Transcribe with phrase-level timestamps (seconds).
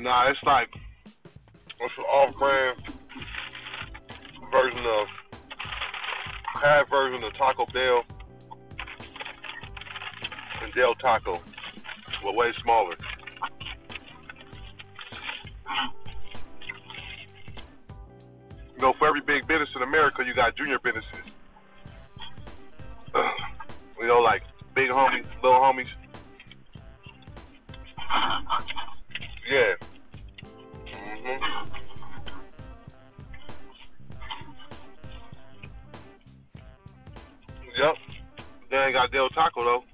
[0.00, 0.70] Nah, it's like
[1.78, 2.80] it's an off-brand
[4.50, 5.06] version of
[6.54, 8.02] half version of Taco Bell
[10.62, 11.38] and Del Taco,
[12.22, 12.96] but way smaller.
[18.76, 21.10] You know, for every big business in America, you got junior businesses.
[24.00, 25.88] you know, like big homies, little homies.
[37.80, 37.96] Yep.
[38.70, 39.84] They ain't got Del Taco though.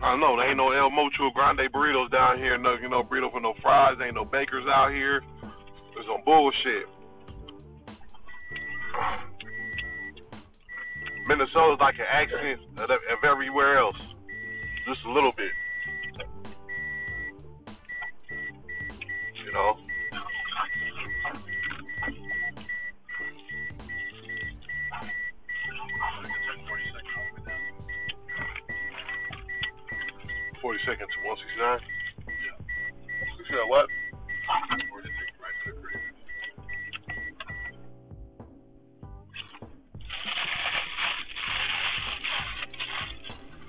[0.00, 0.36] I don't know.
[0.36, 2.56] There ain't no El Mocho Grande burritos down here.
[2.58, 3.96] No, you know, burritos for no fries.
[3.98, 5.20] There ain't no Baker's out here.
[5.94, 6.86] There's some bullshit.
[11.26, 13.96] Minnesota's like an accent of, of everywhere else,
[14.86, 15.50] just a little bit.
[19.44, 19.76] You know.
[30.62, 31.80] Forty seconds to one sixty nine.
[33.36, 33.86] You said what?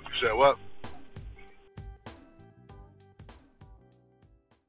[0.06, 0.56] You said what?